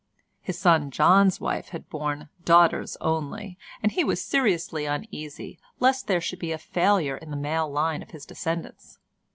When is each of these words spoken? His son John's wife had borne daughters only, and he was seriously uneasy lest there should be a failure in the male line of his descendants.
His 0.41 0.57
son 0.57 0.89
John's 0.89 1.39
wife 1.39 1.69
had 1.69 1.87
borne 1.87 2.29
daughters 2.43 2.97
only, 3.01 3.59
and 3.83 3.91
he 3.91 4.03
was 4.03 4.19
seriously 4.19 4.85
uneasy 4.87 5.59
lest 5.79 6.07
there 6.07 6.19
should 6.19 6.39
be 6.39 6.51
a 6.51 6.57
failure 6.57 7.17
in 7.17 7.29
the 7.29 7.37
male 7.37 7.69
line 7.71 8.01
of 8.01 8.09
his 8.09 8.25
descendants. 8.25 8.97